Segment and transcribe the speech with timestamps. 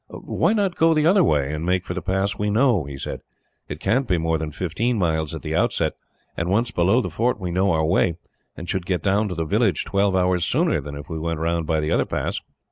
[0.09, 3.21] "Why not go the other way, and make for the pass we know?" he said.
[3.69, 5.91] "It can't be more than fifteen miles, at the outside,
[6.35, 8.15] and once below the fort we know our way,
[8.57, 11.67] and should get down to the village twelve hours sooner than if we went round
[11.67, 12.39] by the other pass."